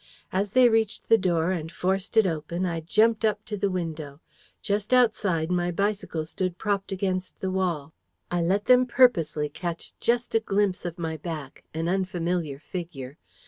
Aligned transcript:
As 0.31 0.53
they 0.53 0.67
reached 0.67 1.09
the 1.09 1.17
door, 1.19 1.51
and 1.51 1.71
forced 1.71 2.17
it 2.17 2.25
open, 2.25 2.65
I 2.65 2.79
jumped 2.79 3.23
up 3.23 3.45
to 3.45 3.55
the 3.55 3.69
window. 3.69 4.19
Just 4.63 4.95
outside, 4.95 5.51
my 5.51 5.69
bicycle 5.69 6.25
stood 6.25 6.57
propped 6.57 6.91
against 6.91 7.39
the 7.39 7.51
wall. 7.51 7.93
I 8.31 8.41
let 8.41 8.65
them 8.65 8.87
purposely 8.87 9.47
catch 9.47 9.93
just 9.99 10.33
a 10.33 10.39
glimpse 10.39 10.85
of 10.85 10.97
my 10.97 11.17
back 11.17 11.65
an 11.75 11.87
unfamiliar 11.87 12.57
figure. 12.57 13.19